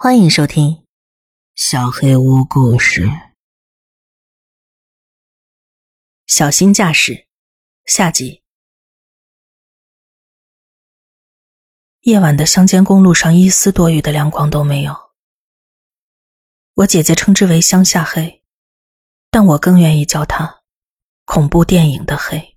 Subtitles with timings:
[0.00, 0.70] 欢迎收听
[1.56, 3.06] 《小黑屋故事》。
[6.24, 7.26] 小心驾驶，
[7.84, 8.44] 下集。
[12.02, 15.10] 夜晚的乡间公路上一丝多余的亮光都没有。
[16.74, 18.44] 我姐姐称之为“乡下黑”，
[19.32, 20.62] 但我更愿意叫它
[21.26, 22.56] “恐怖电影的黑”。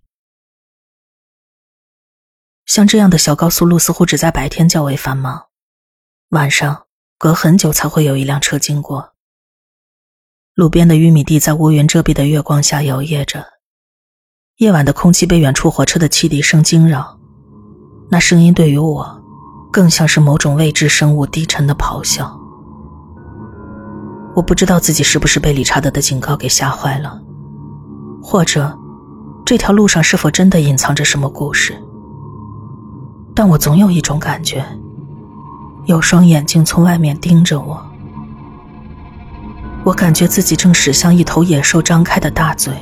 [2.68, 5.50] 像这样的小高速路似乎只在白天较为繁忙，
[6.30, 6.88] 晚上。
[7.22, 9.12] 隔很久才会有一辆车经过。
[10.56, 13.46] 路边的玉米地在乌云遮蔽的月光下摇曳着，
[14.58, 17.20] 夜晚的空气被远处火车的汽笛声惊扰，
[18.10, 19.22] 那声音对于我，
[19.72, 22.36] 更像是某种未知生物低沉的咆哮。
[24.36, 27.22] 我不知道自己是不是被理查德的警告给吓坏了，
[28.20, 28.76] 或者
[29.46, 31.80] 这条路上是否真的隐藏着什么故事，
[33.36, 34.66] 但我总有一种感觉。
[35.86, 37.82] 有双眼睛从外面盯着我，
[39.84, 42.74] 我感觉自己正驶向一头野兽张开的大嘴，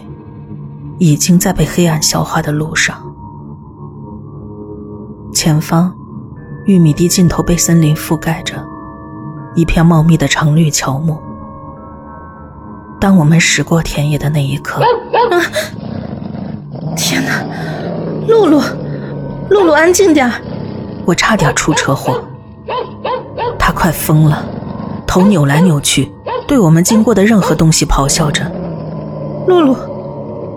[0.97, 2.97] 已经在被黑暗消化的路上。
[5.33, 5.93] 前方，
[6.65, 8.55] 玉米地尽头被森林覆盖着，
[9.55, 11.17] 一片茂密的常绿乔木。
[12.99, 15.39] 当我们驶过田野的那一刻，啊！
[16.97, 17.45] 天哪，
[18.27, 18.61] 露露，
[19.49, 20.29] 露露，安静点！
[21.05, 22.21] 我差点出车祸。
[23.57, 24.45] 他快疯了，
[25.05, 26.11] 头扭来扭去，
[26.47, 28.49] 对我们经过的任何东西咆哮着。
[29.47, 29.75] 露露，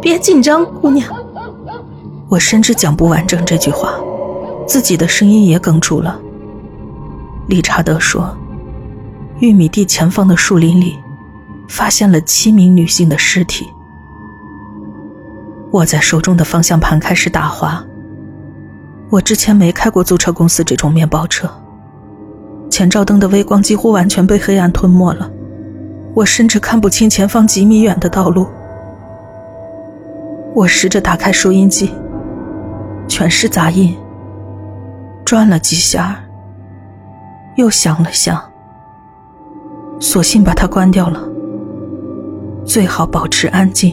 [0.00, 1.08] 别紧张，姑娘。
[2.28, 3.94] 我甚至讲不完整这句话，
[4.66, 6.18] 自己的声音也哽住了。
[7.48, 8.34] 理查德说，
[9.40, 10.98] 玉米地前方的树林里，
[11.68, 13.68] 发现了七名女性的尸体。
[15.72, 17.84] 握在手中的方向盘开始打滑。
[19.10, 21.50] 我之前没开过租车公司这种面包车。
[22.72, 25.30] 前照灯的微光几乎完全被黑暗吞没了，
[26.14, 28.48] 我甚至看不清前方几米远的道路。
[30.54, 31.92] 我试着打开收音机，
[33.06, 33.94] 全是杂音，
[35.22, 36.18] 转了几下，
[37.56, 38.42] 又想了想，
[40.00, 41.28] 索性把它关掉了。
[42.64, 43.92] 最好保持安静，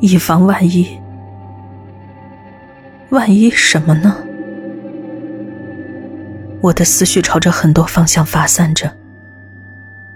[0.00, 0.98] 以防万一。
[3.10, 4.16] 万一什么呢？
[6.64, 8.90] 我的思绪朝着很多方向发散着，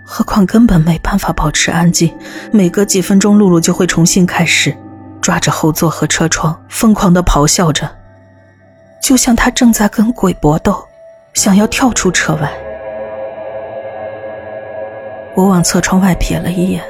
[0.03, 2.11] 何况根本没办法保持安静。
[2.51, 4.75] 每隔几分钟，露露就会重新开始，
[5.21, 7.87] 抓着后座和车窗，疯狂的咆哮着，
[9.03, 10.83] 就像他正在跟鬼搏斗，
[11.35, 12.51] 想要跳出车外。
[15.35, 16.83] 我往侧窗外瞥了一眼，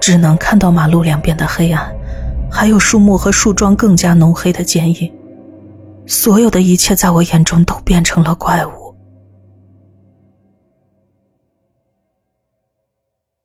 [0.00, 1.94] 只能看到马路两边的黑暗，
[2.50, 5.12] 还有树木和树桩更加浓黑的剪影。
[6.06, 8.96] 所有的一切在我眼中都变成了怪物。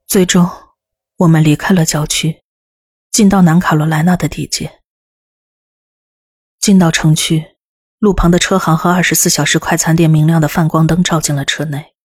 [0.05, 0.47] 最终，
[1.17, 2.44] 我们离开了郊区，
[3.11, 4.81] 进到南卡罗来纳的地界。
[6.59, 7.55] 进到城区，
[7.97, 11.95] 路旁的车行和二十四小时快餐店明亮的泛光灯照进了车内，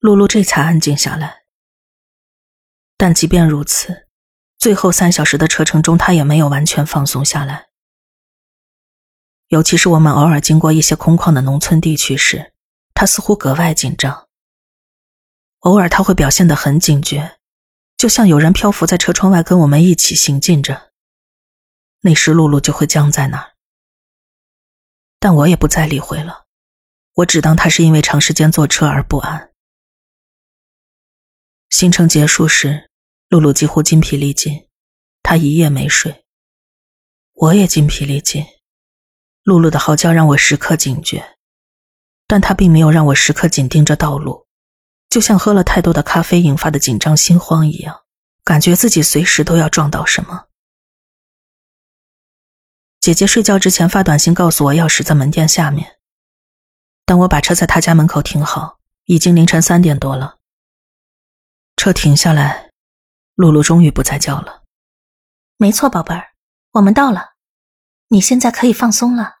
[0.00, 1.42] 露露这才安静下来。
[2.96, 4.08] 但即便如此，
[4.58, 7.67] 最后三小时的车程中，她也没有完全放松下来。
[9.48, 12.52] 尤其是我们偶尔经过一些空旷的农村地区时，
[12.92, 14.28] 他似乎格外紧张。
[15.60, 17.38] 偶尔他会表现得很警觉，
[17.96, 20.92] 就像有人漂浮在车窗外跟我们一起行进着。
[22.02, 23.54] 那时露露就会僵在那儿，
[25.18, 26.44] 但我也不再理会了，
[27.14, 29.50] 我只当他是因为长时间坐车而不安。
[31.70, 32.90] 行程结束时，
[33.30, 34.68] 露露几乎筋疲力尽，
[35.22, 36.24] 她一夜没睡，
[37.32, 38.44] 我也筋疲力尽。
[39.48, 41.38] 露露的嚎叫让我时刻警觉，
[42.26, 44.46] 但她并没有让我时刻紧盯着道路，
[45.08, 48.02] 就像喝了太多的咖啡引发的紧张心慌一样，
[48.44, 50.48] 感觉自己随时都要撞到什么。
[53.00, 55.96] 姐姐睡觉之前发短信告诉我钥匙在门店下面，
[57.06, 60.36] 当我把车在她家门口停好，已经凌晨三点多了。
[61.76, 62.70] 车停下来，
[63.34, 64.64] 露露终于不再叫了。
[65.56, 66.32] 没错，宝贝儿，
[66.72, 67.30] 我们到了，
[68.08, 69.37] 你现在可以放松了。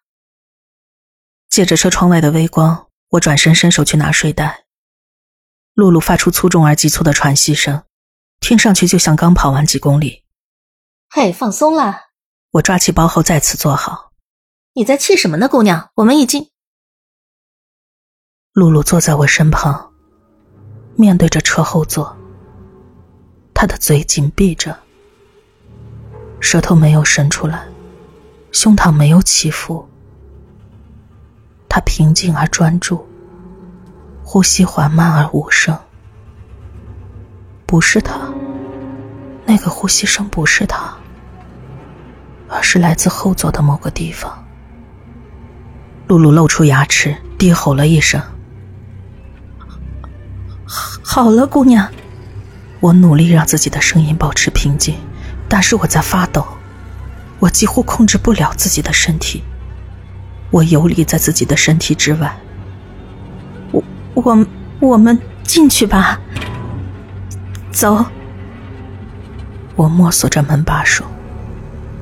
[1.48, 4.66] 借着车窗外的微光，我转身伸手去拿睡袋。
[5.74, 7.84] 露露发出粗重而急促的喘息声，
[8.40, 10.24] 听上去就像刚跑完几公里。
[11.08, 12.08] 嘿，放松啦。
[12.50, 14.12] 我抓起包后再次坐好。
[14.74, 15.90] 你在气什么呢，姑娘？
[15.94, 16.50] 我们已经……
[18.52, 19.92] 露露坐在我身旁，
[20.96, 22.16] 面对着车后座。
[23.54, 24.78] 她的嘴紧闭着，
[26.40, 27.66] 舌头没有伸出来，
[28.52, 29.87] 胸膛没有起伏。
[31.80, 33.06] 平静而专注，
[34.22, 35.76] 呼吸缓慢而无声。
[37.66, 38.18] 不是他，
[39.44, 40.94] 那个呼吸声不是他，
[42.48, 44.44] 而是来自后座的某个地方。
[46.06, 48.22] 露露露出牙齿，低吼了一声
[51.04, 51.86] ：“好了，姑娘。”
[52.80, 54.94] 我努力让自己的声音保持平静，
[55.48, 56.46] 但是我在发抖，
[57.40, 59.42] 我几乎控制不了自己的身体，
[60.50, 62.36] 我游离在自己的身体之外。
[63.70, 63.82] 我
[64.14, 64.46] 我
[64.80, 66.18] 我们进去吧，
[67.70, 68.04] 走。
[69.76, 71.04] 我摸索着门把手，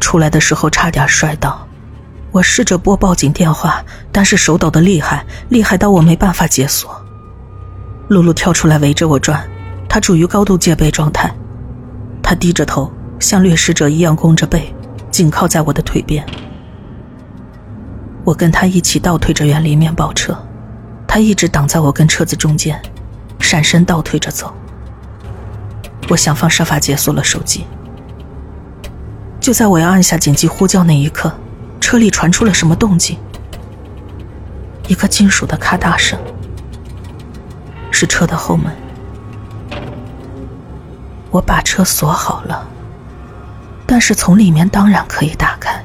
[0.01, 1.67] 出来的时候差点摔倒。
[2.33, 6.91] 我试着拨报警电话，但是手抖的厉害，厉害到我没办法解锁。
[8.09, 9.47] 露露跳出来围着我转。
[9.89, 11.35] 她处于高度戒备状态，
[12.23, 14.75] 她低着头，像掠食者一样弓着背，
[15.11, 16.25] 紧靠在我的腿边。
[18.27, 20.37] 我跟他一起倒退着远离面包车，
[21.07, 22.83] 他一直挡在我跟车子中间，
[23.39, 24.53] 闪身倒退着走。
[26.09, 27.65] 我想方设法解锁了手机。
[29.39, 31.33] 就在我要按下紧急呼叫那一刻，
[31.81, 33.17] 车里传出了什么动静？
[34.89, 36.19] 一个金属的咔嗒声，
[37.93, 38.73] 是车的后门。
[41.31, 42.67] 我把车锁好了，
[43.87, 45.81] 但是从里面当然可以打开。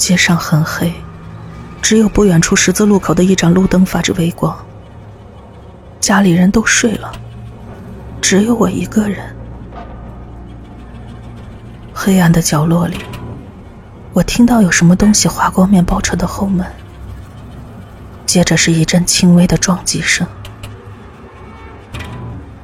[0.00, 0.90] 街上很黑，
[1.82, 4.56] 只有不远处十字路口的一盏路灯发着微光。
[6.00, 7.12] 家里人都睡了，
[8.18, 9.36] 只有我一个人。
[11.92, 12.96] 黑暗的角落里，
[14.14, 16.66] 我听到有什么东西划过面包车的后门，
[18.24, 20.26] 接着是一阵轻微的撞击声。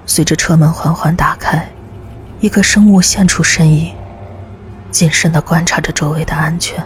[0.06, 1.70] 随着车门缓缓打开，
[2.40, 3.94] 一个生物现出身影，
[4.90, 6.82] 谨慎的观察着周围的安全。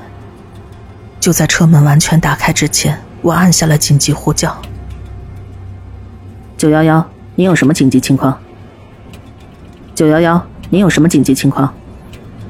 [1.21, 4.57] 就在车门完全打开之前，我按下了紧急呼叫
[6.57, 8.37] ：“九幺幺，你有什么紧急情况
[9.95, 11.73] ？”“九幺幺，你有什么紧急情况？”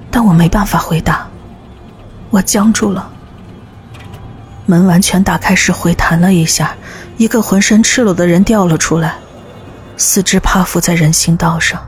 [0.08, 1.26] 但我没办法回答，
[2.30, 3.10] 我僵住了。
[4.66, 6.74] 门完全打开时回弹了一下，
[7.16, 9.16] 一个浑身赤裸的人掉了出来。
[9.96, 11.82] 四肢趴伏在人行道上，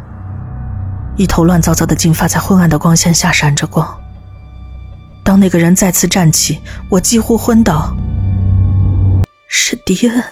[1.17, 4.02] 一头乱糟糟的金发在昏暗的光线下闪着光。
[5.33, 7.97] 当那个人再次站起，我几乎昏倒。
[9.49, 10.23] 是迪恩，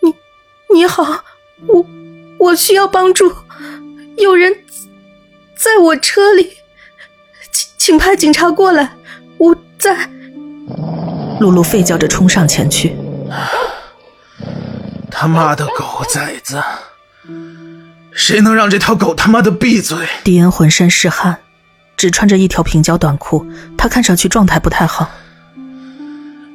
[0.00, 0.14] 你
[0.72, 1.24] 你好，
[1.66, 1.84] 我
[2.38, 3.34] 我需要帮助，
[4.16, 4.54] 有人
[5.56, 6.52] 在我车里，
[7.50, 8.92] 请请派警察过来，
[9.38, 10.08] 我在。
[11.40, 12.94] 露露吠叫着冲上前去。
[15.10, 16.62] 他妈的狗崽子！
[18.12, 20.06] 谁能让这条狗他妈的闭嘴？
[20.22, 21.40] 迪恩浑身是汗，
[22.00, 25.10] 只穿着一条平角短裤，他看上去状态不太好。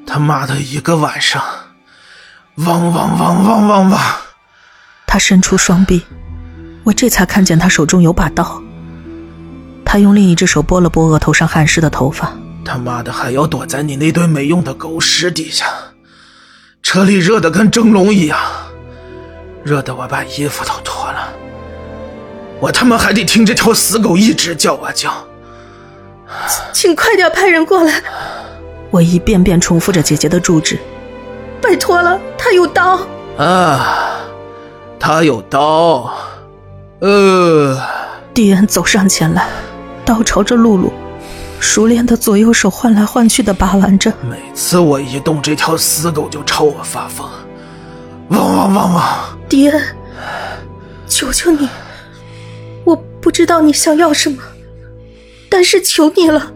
[0.08, 1.40] 他妈的一个晚上，
[2.56, 4.02] 汪汪汪汪汪汪！
[5.06, 6.02] 他伸出双臂，
[6.84, 8.60] 我这才看见他手中有把刀。
[9.86, 12.34] 他用另一只手拨了拨额头上汗湿的头发。
[12.66, 15.68] 他妈的还要躲在你那堆没用的狗屎底下！
[16.82, 18.40] 车里热的跟蒸笼一样，
[19.64, 21.32] 热的我把衣服都脱了。
[22.60, 25.14] 我他妈还得听这条死狗一直叫啊叫。
[26.72, 28.02] 请快点派人过来！
[28.92, 30.80] 我一遍遍重复着姐姐的住址。
[31.62, 33.00] 拜托了，他有刀。
[33.38, 34.20] 啊，
[35.00, 36.14] 他有刀。
[37.00, 37.78] 呃，
[38.34, 39.48] 蒂恩走上前来，
[40.06, 40.92] 刀朝着露露。
[41.60, 47.28] 熟练的左右手换来换去的把玩着，每次我一动，这条死狗就朝我发疯，
[48.30, 49.04] 汪汪汪汪！
[49.50, 49.82] 迪恩，
[51.08, 51.68] 求求你，
[52.84, 54.44] 我不知道你想要什么，
[55.56, 56.52] 但是求你了。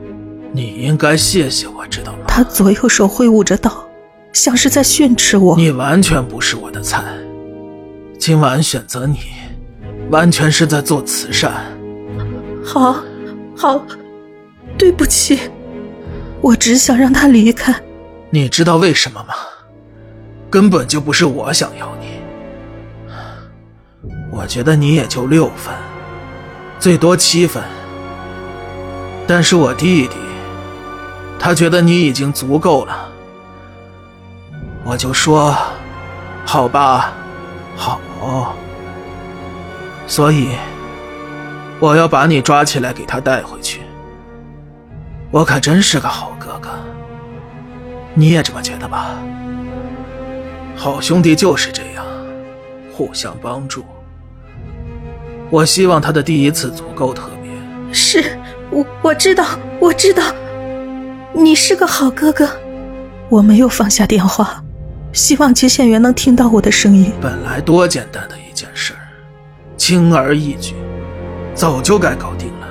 [0.52, 2.26] 你应该谢谢我，知道吗？
[2.28, 3.90] 他左右手挥舞着刀，
[4.34, 5.56] 像是在训斥我。
[5.56, 7.02] 你完全不是我的菜，
[8.20, 9.20] 今晚选择你，
[10.12, 11.54] 完全是在做慈善。
[12.62, 13.02] 好，
[13.56, 13.82] 好。
[14.78, 15.40] 对不起，
[16.42, 17.74] 我只想让他离开。
[18.30, 19.34] 你知道为什么吗？
[20.50, 22.08] 根本就不是我想要你。
[24.34, 25.74] 我觉得你也就六分，
[26.82, 27.64] 最多七分。
[29.30, 30.16] 但是我弟弟，
[31.38, 33.12] 他觉得你已经足够了。
[34.84, 35.56] 我就说，
[36.44, 37.14] 好吧，
[37.76, 38.02] 好。
[40.08, 40.56] 所以，
[41.80, 43.82] 我要把你抓起来，给他带回去。
[45.30, 46.72] 我可真是个好哥哥，
[48.16, 49.12] 你也这么觉得吧？
[50.76, 52.04] 好兄弟就是这样，
[52.92, 53.86] 互相帮助。
[55.52, 57.52] 我希望他的第一次足够特别。
[57.94, 58.36] 是，
[58.72, 59.46] 我我知道，
[59.80, 60.24] 我知道，
[61.34, 62.50] 你是个好哥哥。
[63.30, 64.64] 我没有放下电话，
[65.12, 67.12] 希望接线员能听到我的声音。
[67.22, 69.00] 本来多简单的一件事儿，
[69.78, 70.76] 轻而易举，
[71.56, 72.68] 早就该搞定了。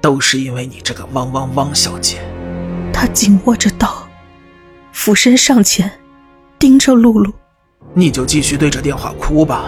[0.00, 2.18] 都是因为你这个汪汪汪小姐。
[2.92, 4.08] 他紧握着刀，
[4.92, 5.90] 俯身上前，
[6.58, 7.32] 盯着露露。
[7.94, 9.66] 你就继续对着电话哭吧，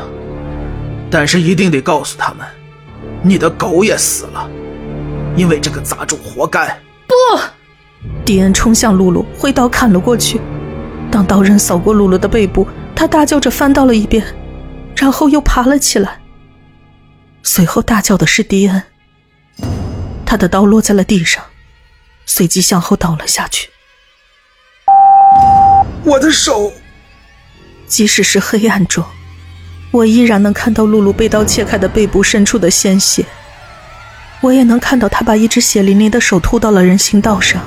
[1.11, 2.47] 但是一定得告诉他们，
[3.23, 4.49] 你的狗也死了，
[5.37, 6.67] 因为这个杂种活该。
[7.07, 7.15] 不，
[8.25, 10.41] 迪恩冲向露露，挥刀砍了过去。
[11.11, 14.25] 当刀刃扫过露露的背部，他大叫着翻到了一边，
[14.95, 16.21] 然后又爬了起来。
[17.43, 18.83] 随后大叫的是迪恩，
[20.25, 21.43] 他的刀落在了地上，
[22.27, 23.71] 随即向后倒了下去。
[26.05, 26.73] 我的手。
[27.87, 29.05] 即使是黑暗中，
[29.91, 33.27] 我依然能看到露露被刀切开的背部渗出的鲜血。
[34.41, 37.61] 我也能看到他把一只血淋淋的手吐到了人行道上，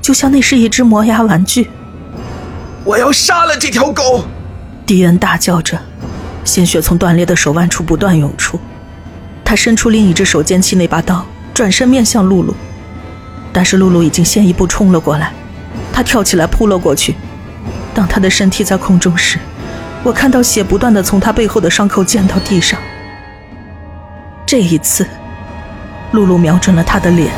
[0.00, 1.68] 就像那是一只磨牙玩具。
[2.84, 4.24] 我要杀了这条狗！
[4.86, 5.80] 迪恩大叫着，
[6.44, 8.58] 鲜血从断裂的手腕处不断涌出。
[9.44, 12.54] 他伸出另一只手，捡起那把刀，转身面向露露，
[13.52, 15.32] 但是露露已经先一步冲了过来，
[15.92, 17.16] 他跳起来扑了过去。
[17.92, 19.38] 当他的身体在空中时，
[20.04, 22.78] 我看到血不断的从他背后的伤口溅到地上。
[24.46, 25.06] 这一次，
[26.12, 27.32] 露露瞄准了他的脸。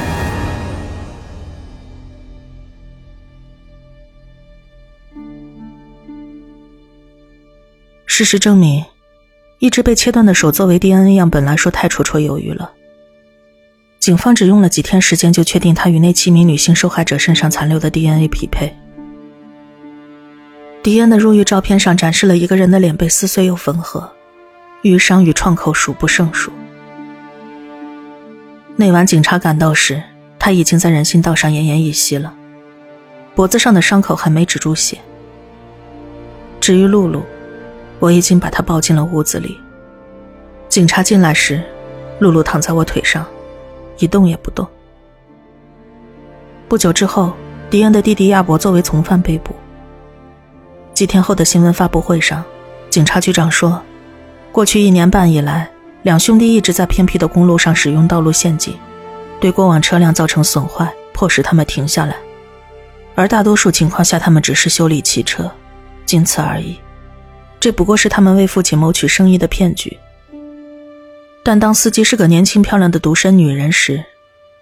[8.06, 8.84] 事实证明，
[9.58, 12.70] 一只被切断的手作为 DNA 样本来说太绰绰有余了。
[13.98, 18.76] 警方只用了几天时间就确定他与那七名女性受害者身上残留的 DNA 匹配。
[20.82, 24.12] 迪恩的入狱照片上展示了一个人的脸被撕碎又缝合，
[24.82, 26.52] 淤伤与创口数不胜数。
[28.76, 30.02] 那晚警察赶到时，
[30.38, 32.34] 他已经在人行道上奄奄一息了，
[33.34, 34.98] 脖子上的伤口还没止住血。
[36.60, 37.22] 至于露露，
[38.00, 39.56] 我已经把她抱进了屋子里。
[40.68, 41.62] 警察进来时，
[42.18, 43.24] 露露躺在我腿上，
[43.98, 44.66] 一动也不动。
[46.68, 47.32] 不久之后，
[47.70, 49.54] 迪恩的弟弟亚伯作为从犯被捕。
[50.94, 52.42] 几天后的新闻发布会上，
[52.90, 53.80] 警察局长说，
[54.50, 55.70] 过去一年半以来，
[56.04, 58.78] 两兄弟一直在偏僻的公路上使用道路陷阱，
[59.40, 62.14] 对过往车辆造成损坏，迫使他们停下来。
[63.14, 65.50] 而大多数情况下，他们只是修理汽车，
[66.04, 66.78] 仅此而已。
[67.58, 69.98] 这不过是他们为父亲谋取生意的骗局。
[71.42, 74.04] 但当司机是个年轻漂亮的独身女人时，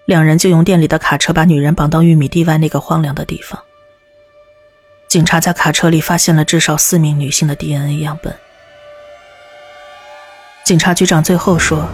[0.04, 3.60] 两人就用店里的卡车把女人绑到玉米地外那个荒凉的地方。
[5.08, 8.32] 警察在卡车里发现了至少四名女性的 DNA 样本。
[10.64, 11.88] 警察局长最后说：“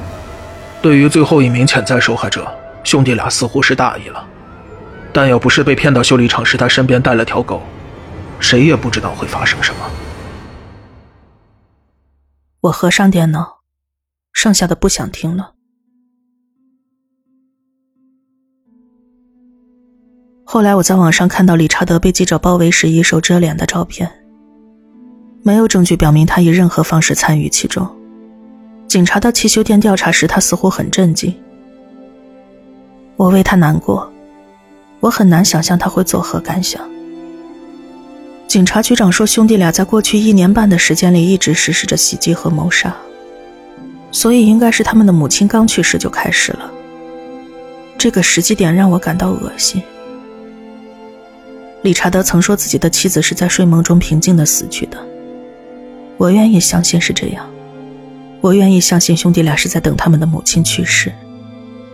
[0.83, 2.47] 对于最后一名潜在受害者，
[2.85, 4.27] 兄弟俩似乎是大意了。
[5.13, 7.63] 但要不是被骗到修理厂时他身边带了条狗，
[8.39, 9.91] 谁也不知道会发生什么。”
[12.61, 13.61] 我合上电脑，
[14.33, 15.55] 剩下的不想听了。
[20.45, 24.11] 后来我在网上看到理查德被记者包围时一手遮脸的照片，
[25.43, 27.98] 没有证据表明他以任何方式参与其中。
[28.89, 31.33] 警察到汽修店调查时，他似乎很震惊。
[33.17, 34.11] 我为他难过，
[35.01, 36.81] 我很难想象他会作何感想。
[38.47, 42.97] 警察局长说，兄弟俩在过去一年半的时间里一直实施着袭击和谋杀，
[44.11, 46.71] 所以应该是他们的母亲刚去世就开始了。
[47.99, 49.83] 这个时机点让我感到恶心。
[51.83, 54.97] 理查德曾说自己的妻子是在睡梦中平静的死去的。
[56.17, 57.47] 我愿意相信是这样，
[58.41, 61.13] 我愿意相信兄弟俩是在等他们的母亲去世，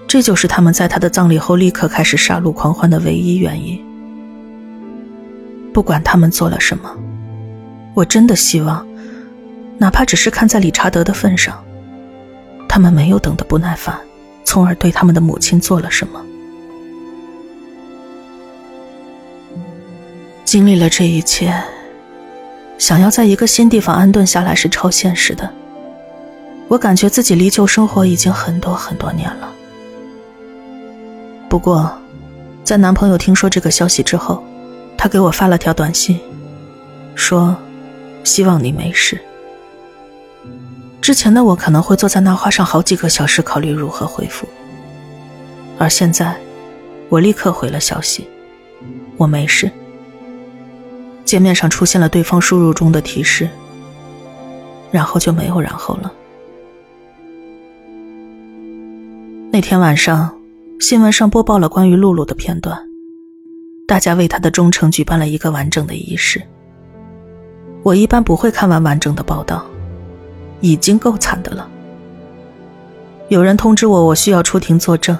[0.06, 3.82] 这就是他们在他的葬礼后立刻开始杀戮狂欢的唯一原因。
[5.72, 6.94] 不管他们做了什么，
[7.94, 8.86] 我真的希望，
[9.78, 11.64] 哪怕只是看在理查德的份上，
[12.68, 13.98] 他们没有等得不耐烦，
[14.44, 16.24] 从而对他们的母亲做了什么。
[20.44, 21.52] 经历了这一切，
[22.78, 25.52] 想要在一个新地方安顿下来是超现实的。
[26.68, 29.52] 我感觉自己离旧生活已经很多很多年了。
[31.48, 31.92] 不过，
[32.64, 34.42] 在男朋友听说这个消息之后，
[34.96, 36.18] 他给我发了条短信，
[37.14, 37.54] 说
[38.24, 39.20] ：“希望你没事。”
[41.00, 44.48] 之前的我可能会坐在那花上好几个小时考虑如何回复，
[45.78, 46.34] 而现在，
[47.10, 48.26] 我立刻回了消息
[49.18, 49.70] ：“我没事。”
[51.24, 53.48] 界面上出现了对方输入中的提示，
[54.90, 56.10] 然后就没有然后了。
[59.54, 60.36] 那天晚上，
[60.80, 62.76] 新闻上播报了关于露露的片段，
[63.86, 66.42] 大家为她的忠诚举办了一个完整的仪式。
[67.84, 69.64] 我一般不会看完完整的报道，
[70.60, 71.68] 已经够惨的了。
[73.28, 75.16] 有人通知我，我需要出庭作证，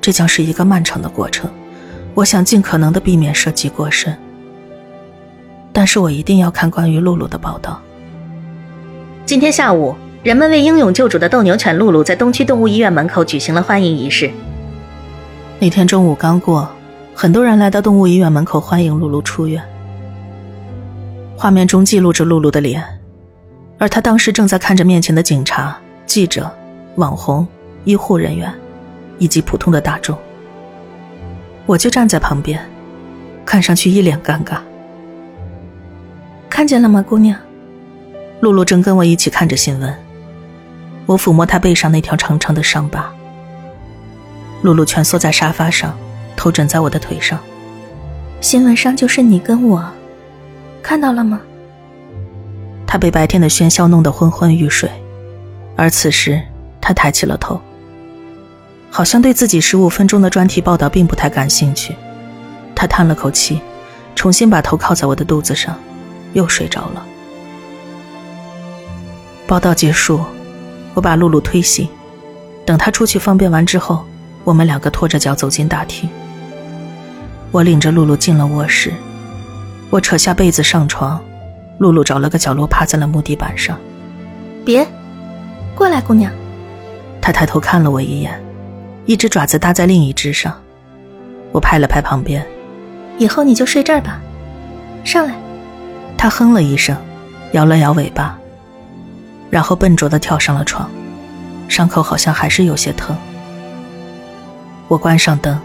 [0.00, 1.48] 这将是一个漫长的过程。
[2.16, 4.12] 我想尽可能的避免涉及过深，
[5.72, 7.80] 但是我一定要看关于露露的报道。
[9.24, 14.30] 今天下午，人们为英勇救主的斗牛犬露露在东区动物医院门口举行了欢迎仪式。
[15.58, 16.68] 那天中午刚过，
[17.14, 19.62] 很多人来到动物医院门口欢迎露露出院。
[21.38, 22.84] 画面中记录着露露的脸，
[23.78, 26.50] 而她当时正在看着面前的警察、记者、
[26.96, 27.48] 网红、
[27.84, 28.52] 医护人员，
[29.16, 30.14] 以及普通的大众。
[31.64, 32.60] 我就站在旁边，
[33.46, 34.58] 看上去一脸尴尬。
[36.50, 37.38] 看见了吗，姑娘？
[38.40, 39.94] 露露正跟我一起看着新闻。
[41.10, 43.12] 我抚摸他背上那条长长的伤疤。
[44.62, 45.92] 露露蜷缩在沙发上，
[46.36, 47.36] 头枕在我的腿上。
[48.40, 49.84] 新闻上就是你跟我，
[50.80, 51.40] 看到了吗？
[52.86, 54.88] 他被白天的喧嚣弄得昏昏欲睡，
[55.74, 56.40] 而此时
[56.80, 57.60] 他抬起了头。
[58.88, 61.92] 好像对自己十五分钟的专题报道并不太感兴趣，
[62.72, 63.60] 他叹了口气，
[64.14, 65.76] 重新把头靠在我的肚子上，
[66.34, 67.04] 又睡着了。
[69.48, 70.20] 报道结束，
[70.94, 71.88] 我把露露推醒，
[72.64, 74.04] 等她出去方便完之后，
[74.44, 76.08] 我们两个拖着脚走进大厅。
[77.50, 78.92] 我领着露露进了卧室，
[79.90, 81.20] 我扯下被子上床，
[81.78, 83.78] 露露找了个角落趴在了木地板上。
[84.64, 84.86] 别，
[85.74, 86.30] 过来，姑娘。
[87.20, 88.40] 她抬头看了我一眼。
[89.06, 90.54] 一只爪子搭在另一只上，
[91.50, 92.46] 我拍了拍旁边，
[93.18, 94.20] 以后你就睡这儿吧。
[95.02, 95.34] 上来，
[96.16, 96.96] 她哼了一声，
[97.52, 98.38] 摇了摇尾巴，
[99.50, 100.88] 然后笨拙地跳上了床，
[101.68, 103.16] 伤口好像还是有些疼。
[104.88, 105.60] 我关上灯，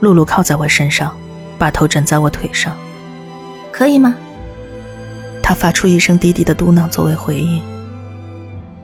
[0.00, 1.16] 露露靠在我身上，
[1.56, 2.76] 把头枕在我腿上，
[3.70, 4.14] 可以吗？
[5.42, 7.62] 她发出一声低低的嘟囔作为回应。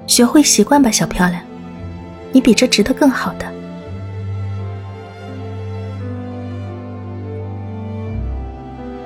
[0.06, 1.40] 学会习惯吧，小漂亮，
[2.32, 3.46] 你比这值得更好的。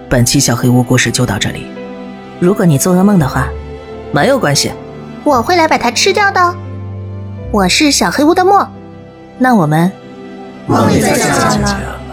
[0.08, 1.66] 本期小黑屋故事就到这里。
[2.40, 3.48] 如果你做噩梦的话，
[4.12, 4.72] 没有关系，
[5.24, 6.54] 我会来把它吃掉的。
[7.50, 8.68] 我是小黑屋的墨，
[9.38, 9.90] 那我们
[10.66, 12.03] 梦里再见了。